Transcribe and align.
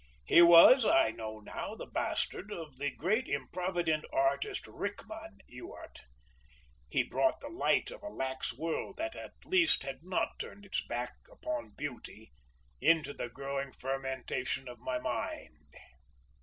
He 0.25 0.41
was, 0.41 0.83
I 0.83 1.11
know 1.11 1.39
now 1.41 1.75
the 1.75 1.85
bastard 1.85 2.51
of 2.51 2.77
that 2.77 2.97
great 2.97 3.27
improvident 3.27 4.03
artist, 4.11 4.63
Rickmann 4.65 5.41
Ewart; 5.47 6.05
he 6.89 7.03
brought 7.03 7.39
the 7.39 7.49
light 7.49 7.91
of 7.91 8.01
a 8.01 8.09
lax 8.09 8.51
world 8.51 8.97
that 8.97 9.15
at 9.15 9.35
least 9.45 9.83
had 9.83 9.99
not 10.03 10.39
turned 10.39 10.65
its 10.65 10.83
back 10.87 11.13
upon 11.31 11.75
beauty, 11.77 12.31
into 12.79 13.13
the 13.13 13.29
growing 13.29 13.71
fermentation 13.71 14.67
of 14.67 14.79
my 14.79 14.97
mind. 14.97 15.67